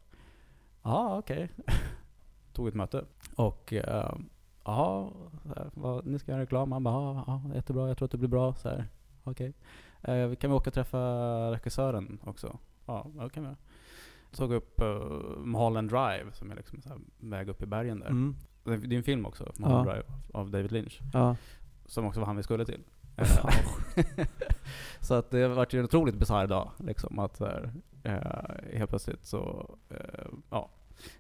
[0.83, 1.49] Ja, okej.
[2.53, 3.05] Tog ett möte.
[3.37, 4.15] Och eh,
[4.65, 6.73] här, vad- ni ska göra reklam?
[6.73, 8.55] Han bara, ja, ja, jättebra, jag tror att det blir bra.
[8.55, 8.85] Så här,
[9.25, 9.53] okej.
[10.03, 10.99] Eh, kan vi åka och träffa
[11.53, 12.59] regissören också?
[12.87, 13.57] Ja, det kan vi göra.
[14.33, 18.07] Såg upp uh, Mulholland Drive som är liksom så väg upp i bergen där.
[18.07, 18.37] Mm.
[18.65, 19.93] Det är en film också, Mulholland Ja.
[19.93, 21.01] Drive, av David Lynch.
[21.13, 21.37] Ja.
[21.87, 22.81] Som också var han vi skulle till.
[25.01, 26.71] Så att det vart ju en otroligt bisarr dag.
[26.79, 30.71] Liksom, att så här, eh, helt plötsligt så eh, ja,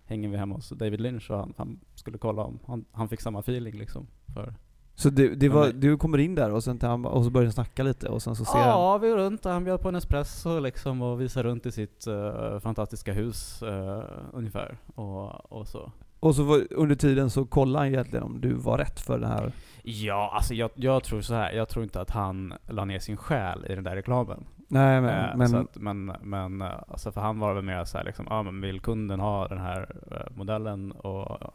[0.04, 3.20] hänger vi hemma hos David Lynch och han, han skulle kolla om han, han fick
[3.20, 4.06] samma feeling liksom.
[4.34, 4.54] För,
[4.98, 7.46] Så det, det var, Men- du kommer in där och, sen, han, och så börjar
[7.46, 8.68] han snacka lite och sen så ser han...
[8.68, 11.72] ja, vi var runt och han bjöd på en espresso liksom och visade runt i
[11.72, 14.76] sitt eh, fantastiska hus eh, ungefär.
[14.94, 15.92] Och, och så.
[16.20, 19.30] Och så var, under tiden så kollade han egentligen om du var rätt för den
[19.30, 19.52] här...
[19.82, 21.52] Ja, alltså jag, jag tror så här.
[21.52, 24.44] jag tror inte att han la ner sin själ i den där reklamen.
[24.68, 25.38] Nej Eh, men...
[25.38, 28.26] men så att, men, men eh, alltså för han var väl mer så här liksom,
[28.30, 31.48] ja men vill kunden ha den här eh, modellen och eh,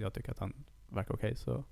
[0.00, 0.52] jag tycker att han
[0.88, 1.64] verkar okej så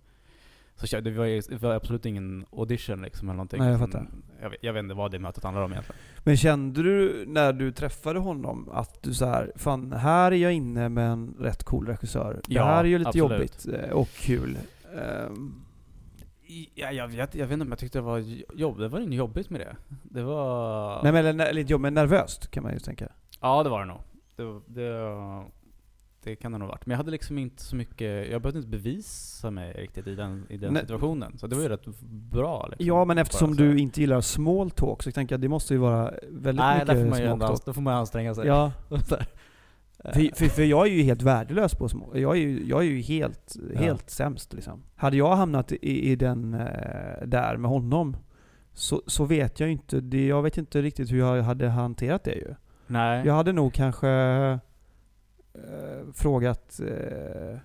[0.76, 3.60] så det var, ju- det var absolut ingen audition liksom eller någonting.
[3.60, 4.06] Nej, jag fattar.
[4.40, 6.00] Jag vet, jag vet inte vad det mötet handlar om egentligen.
[6.24, 10.52] Men kände du när du träffade honom att du så här, fan här är jag
[10.52, 12.40] inne med en rätt cool regissör.
[12.48, 13.30] Det Ja, här är ju lite absolut.
[13.32, 14.58] jobbigt eh, och kul.
[14.98, 15.60] Ehm,
[16.74, 18.18] Ja, jag, vet, jag vet inte om jag tyckte det var
[18.54, 18.78] jobb.
[18.78, 19.76] Det var inget jobbigt med det.
[20.02, 21.02] Det var...
[21.02, 23.08] Nej men, eller, eller men nervöst kan man ju tänka.
[23.40, 24.00] Ja, det var det nog.
[24.37, 24.90] Det, det,
[26.24, 26.87] det kan det nog ha varit.
[26.87, 30.46] Men jag hade liksom inte så mycket, jag behövde inte bevisa mig riktigt i den,
[30.48, 30.82] i den Nej.
[30.82, 31.38] situationen.
[31.38, 31.87] Så det var ju rätt
[32.30, 32.87] bra liksom.
[32.87, 35.74] Ja men eftersom Bara du inte gillar small talk så tänker jag att det måste
[35.74, 37.64] ju vara väldigt Nej, mycket ju small talk.
[37.64, 38.46] då får man anstränga sig.
[38.46, 42.10] Ja, för, för, för jag är ju helt värdelös på små.
[42.14, 43.80] Jag är ju, jag är ju helt, Ja.
[43.80, 44.82] helt sämst liksom.
[44.96, 48.16] Hade jag hamnat i, i den eh, där med honom
[48.72, 52.24] så, så vet jag ju inte, det, jag vet inte riktigt hur jag hade hanterat
[52.24, 52.54] det ju.
[52.87, 53.26] Nej.
[53.26, 54.08] Jag hade nog kanske
[55.55, 57.59] eh, frågat eh,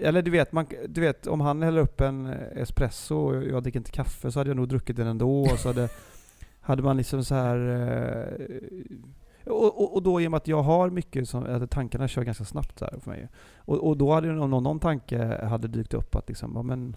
[0.00, 3.78] eller du vet, man, du vet, om han häller upp en espresso och jag dricker
[3.78, 5.40] inte kaffe så hade jag nog druckit den ändå.
[5.40, 5.88] Och så hade,
[6.60, 7.56] hade man liksom så här...
[7.58, 12.08] Eh, och, och, och då i och med att jag har mycket, som, att tankarna
[12.08, 13.28] kör ganska snabbt så här för mig.
[13.56, 16.96] Och, och då hade någon, någon tanke hade dykt upp att liksom, ja men...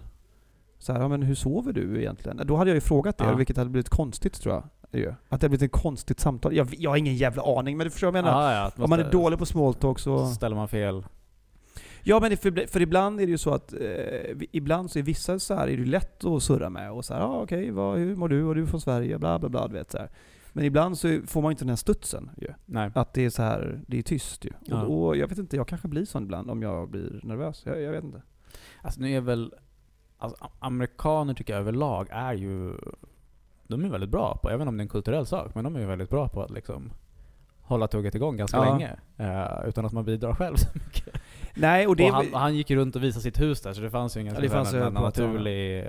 [0.78, 2.40] Så här, ja men hur sover du egentligen?
[2.44, 3.34] Då hade jag ju frågat det, Ja.
[3.34, 4.64] vilket hade blivit konstigt tror jag.
[4.98, 5.08] Ju.
[5.10, 6.56] Att det hade blivit ett konstigt samtal.
[6.56, 8.42] Jag, jag har ingen jävla aning, men du förstår vad jag menar?
[8.52, 10.26] Ja, ja, att Om man är måste- dålig på small talk så...
[10.26, 11.04] ställer man fel.
[12.04, 13.80] Ja men för, för ibland är det ju så att, eh,
[14.52, 17.20] ibland så är vissa så här är det lätt att surra med och så här,
[17.20, 18.44] ja ah, okej, vad, hur mår du?
[18.44, 19.18] Och du är från Sverige?
[19.18, 20.10] Bla bla bla, du vet så här.
[20.52, 22.48] Men ibland så får man inte den här studsen ju.
[22.66, 22.90] Nej.
[22.94, 24.50] Att det är så här, det är tyst ju.
[24.64, 24.82] Ja.
[24.82, 27.62] Och, och jag vet inte, jag kanske blir sån ibland om jag blir nervös.
[27.66, 28.22] Jag, jag vet inte.
[28.82, 29.54] Alltså nu är väl,
[30.18, 32.74] alltså, amerikaner tycker jag överlag är ju,
[33.76, 35.86] de är väldigt bra på, även om det är en kulturell sak, men de är
[35.86, 36.90] väldigt bra på att liksom
[37.62, 38.64] hålla tugget igång ganska Ja.
[38.72, 38.90] länge.
[39.16, 41.20] eh, utan att man bidrar själv så mycket.
[41.54, 42.08] Nej, och Och det...
[42.08, 44.34] han, han gick ju runt och visade sitt hus där, så det fanns ju ingen
[44.34, 45.84] Ja, där- ju en att- naturlig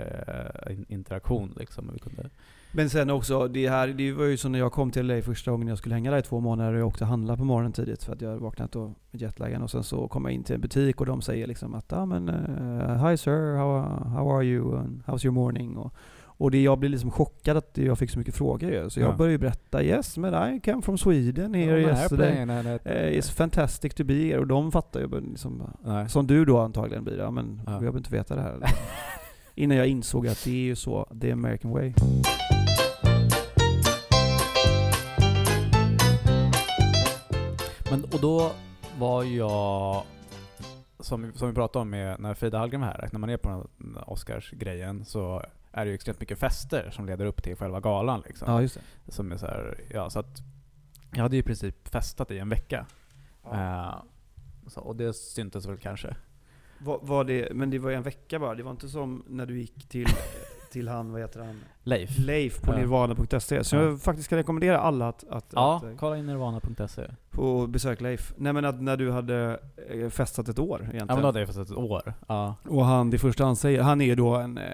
[0.70, 1.90] in- interaktion liksom.
[1.92, 2.30] Vi kunde,
[2.72, 5.50] Men sen också, det här, det var ju så när jag kom till LA första
[5.50, 7.72] gången jag skulle hänga där i två månader och jag åkte och handla på morgonen
[7.72, 10.54] tidigt för att jag hade vaknat med jetlagen och sen så kom jag in till
[10.54, 14.44] en butik och de säger liksom att ah, men uh, Hi sir, how, how are
[14.44, 14.78] you?
[14.78, 15.76] And how's your morning?
[15.76, 15.94] Och,
[16.36, 18.90] och det, jag blev liksom chockad att jag fick så mycket frågor ju.
[18.90, 19.16] Så jag Ja.
[19.16, 22.42] började ju berätta Yes, men I came from Sweden here Ja, yesterday.
[22.42, 24.38] Uh, it's fantastic to be here.
[24.38, 26.08] Och de fattar ju liksom, Nej.
[26.08, 27.72] som du då antagligen blir, ja men Ja.
[27.72, 28.58] jag behöver inte veta det här.
[29.54, 31.92] Innan jag insåg att det är ju så, the American way.
[37.90, 38.50] Men, och då
[38.98, 40.02] var jag,
[41.00, 43.66] som, som vi pratade om med, när Frida Hallgren var här, när man är på
[44.06, 45.42] Oscars-grejen så
[45.74, 48.52] är det ju extremt mycket fester som leder upp till själva galan liksom.
[48.52, 49.12] Ja, just det.
[49.12, 50.42] Som är så här, ja så att
[51.10, 52.86] jag hade ju i princip festat i en vecka.
[53.52, 54.02] Eh,
[54.66, 56.16] så, och det syntes väl kanske.
[56.78, 59.46] Var, var det, men det var ju en vecka bara, det var inte som när
[59.46, 60.06] du gick till,
[60.74, 61.60] till han, vad heter han?
[61.82, 62.18] Leif.
[62.18, 62.76] Leif på Ja.
[62.76, 63.64] nirvana.se.
[63.64, 63.82] Så Ja.
[63.82, 67.02] jag faktiskt ska rekommendera alla att, att, Ja, att eh, kolla in nirvana.se.
[67.30, 68.32] få besök Leif.
[68.36, 69.60] Nej men att när du hade
[69.90, 71.06] eh, festat ett år egentligen.
[71.08, 72.14] Ja men då hade jag festat ett år.
[72.28, 72.54] Ja.
[72.68, 74.64] Och han, det första han säger, han är ju då en eh,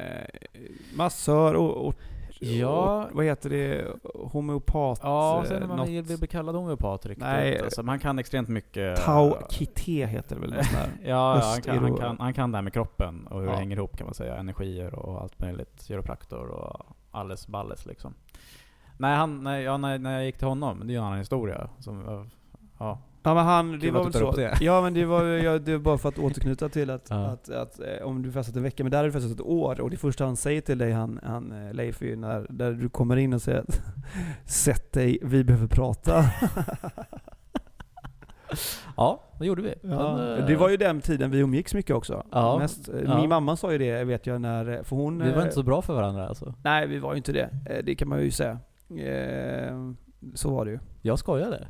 [0.97, 1.95] massör och, och,
[2.43, 3.05] Ja.
[3.05, 5.01] och vad heter det, homeopat?
[5.03, 7.25] Ja, eh, sen om man något- vill bli kallad homeopat riktigt.
[7.25, 7.61] Nej.
[7.63, 8.97] Alltså, man kan extremt mycket...
[9.05, 10.55] Tau Kite heter det väl?
[10.63, 13.53] Ja, ja han, kan, han, kan, han kan det här med kroppen och hur Ja.
[13.53, 14.37] det hänger ihop kan man säga.
[14.37, 15.83] Energier och allt möjligt.
[15.83, 18.15] Kiropraktor och alles balles liksom.
[18.99, 21.19] Nej, han, nej, ja, när, när jag gick till honom, det är ju en annan
[21.19, 21.69] historia.
[21.79, 22.27] Som,
[22.79, 22.99] ja.
[23.23, 24.31] Ja men han, det Kul var att väl du tar så.
[24.31, 24.59] upp det.
[24.65, 27.17] Ja men det var, ja, det var bara för att återknyta till att, Ja.
[27.17, 29.81] att, att eh, om du festat en vecka, men där har du festat ett år
[29.81, 32.73] och det första han säger till dig, han, han eh, Leif, är ju när, där
[32.73, 33.81] du kommer in och säger att
[34.51, 36.25] Sätt dig, vi behöver prata.
[38.97, 39.75] ja, det gjorde vi.
[39.83, 42.23] Men, eh, det var ju den tiden vi umgicks mycket också.
[42.33, 42.59] Ja.
[42.59, 43.21] Mest, eh, Ja.
[43.21, 45.23] Min mamma sa ju det, vet jag, när, för hon...
[45.23, 46.55] Vi var eh, inte så bra för varandra alltså.
[46.65, 47.51] Nej, vi var ju inte det.
[47.67, 48.59] Eh, Det kan man ju säga.
[48.99, 49.91] Eh,
[50.35, 50.79] Så var det ju.
[51.03, 51.69] Jag skojade.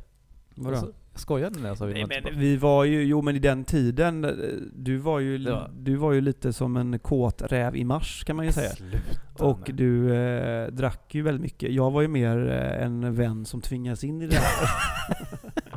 [0.55, 0.75] Vadå?
[0.77, 4.31] Alltså, skojade sa vi Nej men vi var ju, jo men i den tiden, eh,
[4.73, 8.35] du var ju, var- du var ju lite som en kåt räv i mars kan
[8.35, 8.69] man ju säga.
[8.69, 9.73] Sluta Och nu.
[9.75, 11.71] du eh, drack ju väldigt mycket.
[11.71, 14.69] Jag var ju mer eh, en vän som tvingas in i det här.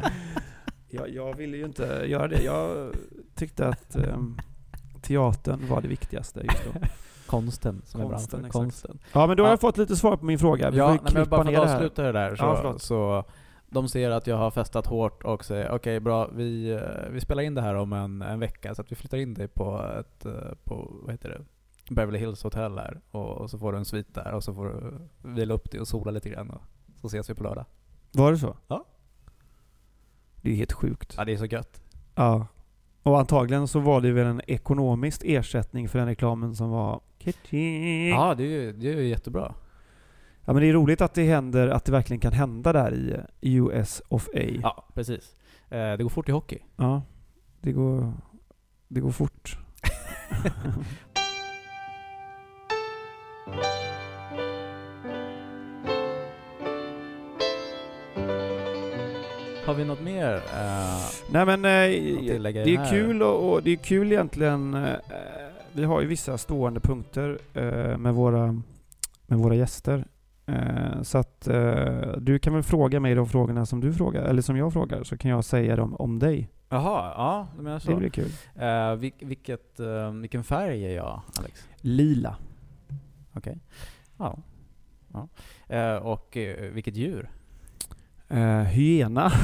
[0.89, 2.43] jag, jag ville ju inte göra det.
[2.43, 2.93] Jag
[3.35, 4.17] tyckte att eh,
[5.03, 6.81] teatern var det viktigaste just då.
[7.27, 8.47] Konsten som är Konsten, branschen.
[8.47, 8.53] exakt.
[8.53, 8.99] Konsten.
[9.13, 9.53] Ja men då har Ja.
[9.53, 10.71] jag fått lite svar på min fråga.
[10.71, 12.45] Vi Ja, får nej, ju men jag klippa bara för att avsluta det där så,
[12.45, 13.25] Ja, så
[13.75, 17.43] de ser att jag har festat hårt och säger okej bra, vi, eh, vi spelar
[17.43, 20.27] in det här om en, en vecka så att vi flyttar in dig på ett,
[20.27, 21.45] eh, på, vad heter det,
[21.95, 24.67] Beverly Hills hotell här och, och så får du en svit där och så får
[24.67, 26.63] du vila upp dig och sola lite grann och
[27.01, 27.65] så ses vi på lördag.
[28.13, 28.57] Var det så?
[28.69, 28.85] Ja.
[30.43, 31.15] Det är helt sjukt.
[31.17, 31.83] Ja det är så gött.
[32.15, 32.47] Ja.
[33.03, 37.01] Och antagligen så var det väl en ekonomisk ersättning för den reklamen som var.
[38.11, 39.55] Ja, det är ju, det är ju jättebra.
[40.47, 43.55] Ja men det är roligt att det händer, att det verkligen kan hända där i
[43.55, 44.41] US of A.
[44.63, 45.37] Ja, precis.
[45.71, 46.59] Eh, det går fort i hockey.
[46.77, 47.03] Ja,
[47.61, 48.13] det går,
[48.89, 49.59] det går fort.
[59.67, 60.35] Har vi något mer?
[60.35, 62.91] Eh, Nej men eh, det är här?
[62.91, 64.87] kul och, och det är kul egentligen.
[65.73, 67.39] Vi har ju vissa stående punkter
[67.97, 68.63] med, våra,
[69.27, 70.05] med våra gäster.
[70.47, 74.43] Eh, så att eh, du kan väl fråga mig de frågorna som du frågar, eller
[74.43, 76.51] som jag frågar, så kan jag säga dem om dig.
[76.69, 77.91] Jaha, ja, du menar så.
[77.91, 78.31] Det blir kul.
[78.55, 81.69] Eh, vilk, vilket, eh, vilken färg är jag, Alex?
[81.77, 82.37] Lila.
[83.33, 83.59] Okej.
[84.19, 84.39] Ja.
[85.13, 85.29] ja.
[85.77, 87.31] Eh, och eh, vilket djur?
[88.67, 89.33] Hyena.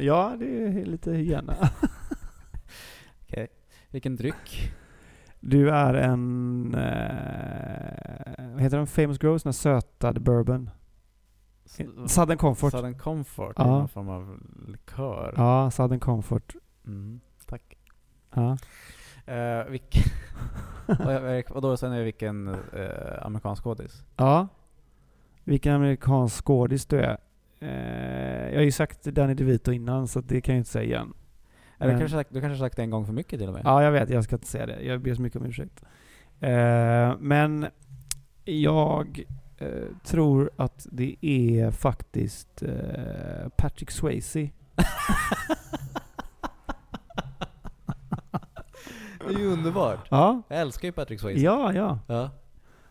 [0.00, 1.56] Ja, det är lite hyena.
[3.90, 4.72] Vilken dryck?
[5.40, 6.74] Du är en...
[6.74, 8.86] Eh, vad heter den?
[8.86, 9.42] Famous Grows?
[9.42, 10.70] Den här sötade bourbon.
[12.06, 12.70] Southern Comfort.
[12.72, 13.64] Southern Comfort, Ja.
[13.66, 15.34] någon form av likör.
[15.36, 16.54] Ja, Southern Comfort.
[16.86, 17.78] Mm, tack.
[18.34, 18.56] Ja.
[19.32, 20.02] Eh, vilken...
[21.50, 24.04] och, då sen är vilken eh, amerikansk skådis?
[24.16, 24.48] ja.
[25.44, 27.18] Vilken amerikansk skådis du är.
[27.60, 31.14] Eh, jag har ju sagt Danny DeVito innan, så det kan jag inte säga igen.
[31.78, 33.62] Eller Men- kanske sagt, du kanske sagt det en gång för mycket till och med?
[33.64, 34.10] Ja, jag vet.
[34.10, 34.82] Jag ska inte säga det.
[34.82, 35.82] Jag ber så mycket om ursäkt.
[36.40, 37.66] Eh, men
[38.44, 39.24] jag
[39.58, 39.68] eh,
[40.04, 44.50] tror att det är faktiskt eh, Patrick Swayze.
[49.28, 50.06] Det är ju underbart.
[50.10, 51.40] Ja, Jag älskar ju Patrick Swayze.
[51.40, 51.98] ja, ja.
[52.06, 52.30] ja.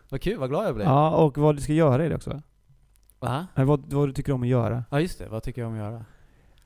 [0.08, 0.86] Vad kul, vad glad jag blev.
[0.86, 2.42] Ja, och vad du ska göra i det också.
[3.20, 3.46] Va?
[3.54, 4.84] Vad, vad du tycker om att göra.
[4.90, 6.04] Ja just det, vad tycker jag om att göra?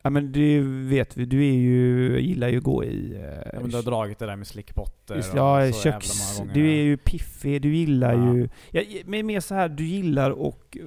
[0.04, 3.14] Ja men du vet vi, du är ju, gillar ju att gå i...
[3.14, 6.40] Eh, Ja, men du har dragit det där med slickpotter ja, köks...
[6.54, 8.34] Du är ju piffig, du gillar Ja.
[8.34, 8.48] ju...
[8.70, 10.76] Ja, men mer så här, du gillar och...
[10.80, 10.86] eh,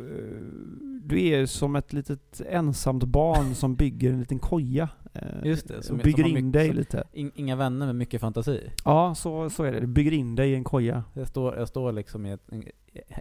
[1.04, 4.90] du är som ett litet ensamt barn som bygger en liten koja.
[5.14, 7.04] eh, Just det, som- bygger som in mycket- dig lite.
[7.14, 8.62] In, inga vänner med mycket fantasi.
[8.86, 9.80] Ja, så, så är det.
[9.80, 11.04] Du bygger in dig i en koja.
[11.14, 12.42] Jag står, jag står liksom i ett,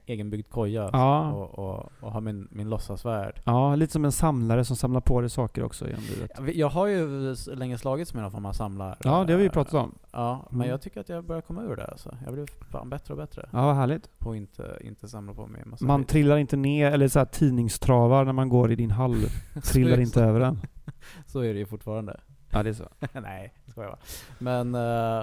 [0.07, 1.33] egenbyggd koja Ja.
[1.33, 3.41] och, och, och har min, min låtsasvärld.
[3.45, 6.31] Ja, lite som en samlare som samlar på dig saker också genom livet.
[6.57, 8.97] Jag- har ju länge slagits med någon form av samlare.
[9.01, 9.95] Ja, det har vi ju pratat om.
[10.13, 10.71] Ja, men Mm.
[10.71, 12.17] jag tycker att jag börjar komma ur det alltså.
[12.25, 14.19] Jag blir fan bättre och bättre Ja, vad härligt.
[14.19, 16.09] på att inte, inte samla på mig massa Man skit.
[16.09, 19.17] trillar inte ner, eller så här tidningstravar när man går i din hall.
[19.63, 20.61] Trillar inte över den.
[21.27, 22.21] Så är det ju fortfarande.
[22.51, 22.89] Ja, det är så.
[23.21, 23.99] Nej, det ska jag vara.
[24.39, 25.19] Men, eh,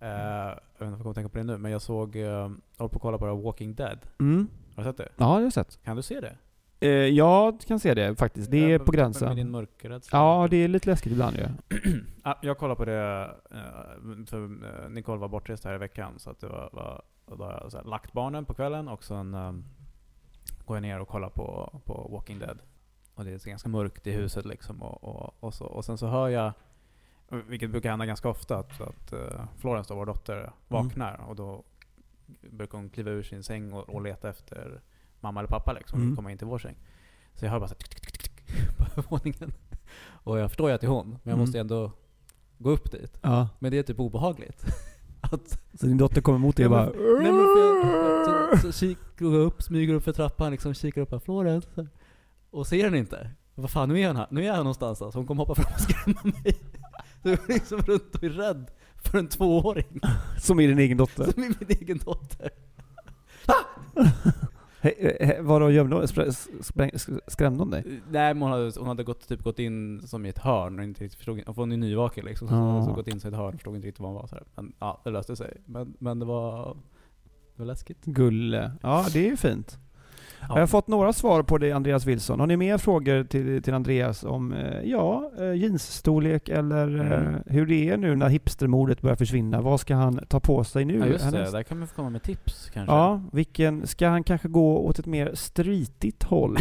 [0.00, 2.22] eh, jag vet inte om jag kommer tänka på det nu, men jag såg, uh,
[2.22, 3.98] jag håller på att kolla på Walking Dead.
[4.20, 4.48] Mm.
[4.76, 5.08] Har du sett det?
[5.16, 5.84] Ja, det har jag sett.
[5.84, 6.36] Kan du se det?
[6.80, 8.50] Eh, jag kan se det faktiskt.
[8.50, 10.18] Det är Eh, på Med din gränsen.
[10.18, 11.46] Ja, det är lite läskigt ibland ju.
[12.24, 16.30] Ja, jag kollade på det, eh, för eh, Nicole var bortrest här i veckan, så
[16.30, 19.34] att det var, var då har jag så här, lagt barnen på kvällen och sen
[19.34, 19.64] um,
[20.64, 22.58] går jag ner och kollar på, på Walking Dead.
[23.14, 25.64] Och det är ganska mörkt i huset liksom och, och, och, så.
[25.64, 26.52] och sen så hör jag,
[27.28, 31.64] vilket brukar hända ganska ofta, att, att uh, Florence, då, vår dotter, vaknar och då
[32.50, 34.80] brukar hon kliva ur sin säng och, och leta efter
[35.20, 36.16] mamma eller pappa liksom, Mm.
[36.16, 36.74] komma in till vår säng.
[37.34, 38.46] Så jag hör bara så tick, tick, tick, tick,
[38.78, 39.52] på övervåningen.
[40.08, 41.40] Och jag förstår ju att det är hon, men jag Mm.
[41.40, 41.92] måste ändå
[42.58, 43.18] gå upp dit.
[43.22, 43.48] Ja.
[43.58, 44.64] Men det är typ obehagligt.
[45.20, 46.84] att, Så din dotter kommer mot dig och bara...
[46.84, 48.86] nej, men för så, så
[49.18, 51.86] går jag upp, smyger upp för trappan, liksom kikar upp på Florence.
[52.50, 53.30] Och ser den inte.
[53.54, 54.26] Vad fan, nu är han här.
[54.30, 55.18] Nu är han någonstans alltså.
[55.18, 56.58] Hon kommer hoppa fram och skrämma mig.
[57.30, 60.00] Jag går liksom runt och är rädd för en tvååring.
[60.40, 61.24] Som är din egen dotter.
[61.32, 62.50] Som är min egen dotter.
[64.80, 66.04] He, he, vadå, gömde hon?
[66.04, 66.30] spr-
[66.62, 68.00] spräng- sk- Skrämde hon dig?
[68.10, 70.84] Nej men hon hade, hon hade gått, typ gått in som i ett hörn och
[70.84, 72.48] inte riktigt förstod, för hon är nyvaken liksom.
[72.48, 74.20] Så hon hade så gått in i ett hörn och förstod inte riktigt vad hon
[74.20, 74.44] var så här.
[74.54, 75.56] Men ja, det löste sig.
[75.64, 76.74] Men, men det var,
[77.56, 78.04] det var läskigt.
[78.04, 78.72] Gulle.
[78.82, 79.78] Ja, det är ju fint.
[80.40, 80.46] Ja.
[80.48, 82.40] Jag har fått några svar på det, Andreas Wilson.
[82.40, 87.42] Har ni mer frågor till, till Andreas om eh, ja, eh, jeansstorlek eller eh, Mm.
[87.46, 89.60] hur det är nu när hipstermodet börjar försvinna?
[89.60, 90.98] Vad ska han ta på sig nu?
[90.98, 92.94] Ja just det, där kan man få komma med tips kanske.
[92.94, 96.56] Ja, vilken, ska han kanske gå åt ett mer streetigt håll?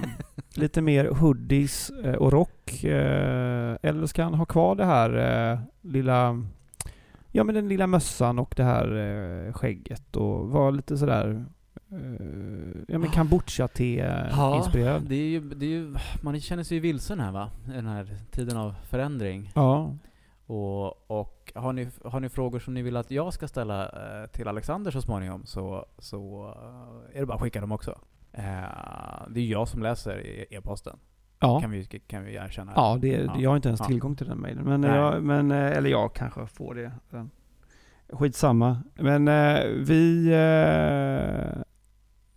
[0.54, 2.84] Lite mer hoodies och rock?
[2.84, 6.44] Eller ska han ha kvar det här lilla,
[7.32, 8.96] ja men den lilla mössan och det här
[9.46, 11.44] eh, skägget och vara lite sådär,
[12.88, 15.02] ja men kombucha-te-inspirerad?
[15.08, 17.50] det är ju, det är ju, man känner sig ju vilsen här va?
[17.68, 19.52] I den här tiden av förändring.
[19.54, 19.96] Ja.
[20.46, 24.26] Och, och har, ni, har ni frågor som ni vill att jag ska ställa eh,
[24.32, 26.46] till Alexander så småningom så, så
[27.12, 27.98] eh, är det bara att skicka dem också.
[28.32, 28.42] Eh,
[29.28, 30.98] det är jag som läser e- e-posten.
[31.40, 31.60] Ja.
[31.60, 32.72] Kan, vi, kan vi erkänna.
[32.76, 33.34] Ja, det, Ja.
[33.38, 33.86] jag har inte ens Ja.
[33.86, 34.64] tillgång till den mejlen.
[34.64, 36.92] Men, jag, men, eh, eller jag kanske får det.
[38.12, 38.82] Skitsamma.
[38.94, 41.62] Men eh, vi, eh,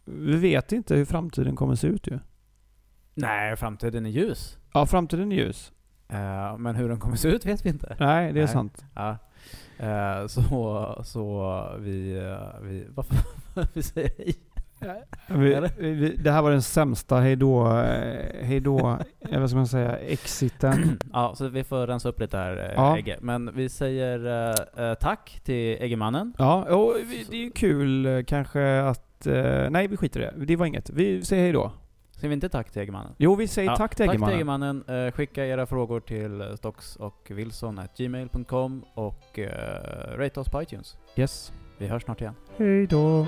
[0.05, 2.19] vi vet inte hur framtiden kommer se ut ju.
[3.13, 4.57] Nej, framtiden är ljus.
[4.73, 5.71] Ja, framtiden är ljus.
[6.09, 7.95] Eh, men hur den kommer se ut vet vi inte.
[7.99, 8.53] Nej, det är Nej.
[8.53, 8.85] sant.
[8.95, 9.17] Ja.
[9.77, 13.17] Eh, så, så vi, eh, vi, varför,
[13.73, 14.35] vi säger hej.
[15.27, 15.71] Vi, Eller?
[15.77, 17.67] vi, det här var den sämsta hejdå,
[18.41, 20.99] hejdå, eh, vad ska man säga, exiten.
[21.13, 22.97] Ja, så vi får rensa upp lite här, Ja.
[22.97, 23.17] Egge.
[23.21, 26.33] Men vi säger tack till Eggemannen.
[26.37, 26.95] Ja, och
[27.29, 30.45] det är ju kul kanske att, eh, nej vi skiter i det.
[30.45, 30.89] Det var inget.
[30.89, 31.71] Vi säger hejdå.
[32.11, 33.15] Säger vi inte tack till Eggemannen?
[33.17, 34.77] Jo, vi säger Ja, tack till Tack till Eggemannen.
[34.77, 35.07] Eggemannen.
[35.07, 39.45] Eh, skicka era frågor till eh, stocks och wilson gmail.com och uh,
[40.17, 40.97] rate oss på iTunes.
[41.15, 41.53] Yes.
[41.77, 42.33] Vi hörs snart igen.
[42.57, 43.27] Hejdå.